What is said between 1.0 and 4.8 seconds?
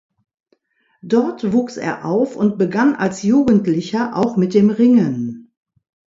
Dort wuchs er auf und begann als Jugendlicher auch mit dem